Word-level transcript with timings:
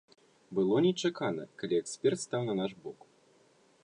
Было 0.59 0.79
нечакана, 0.85 1.43
калі 1.63 1.75
эксперт 1.81 2.19
стаў 2.25 2.41
на 2.49 2.57
наш 2.61 2.71
бок. 2.87 2.99